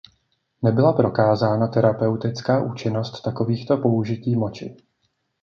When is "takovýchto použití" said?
3.21-4.35